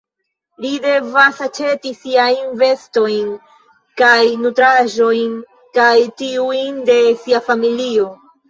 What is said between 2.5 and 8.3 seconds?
vestojn kaj nutraĵojn kaj tiujn de sia familio.